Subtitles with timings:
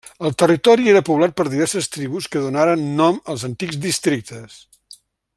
[0.27, 4.57] El territori era poblat per diverses tribus que donaren nom als antics districtes.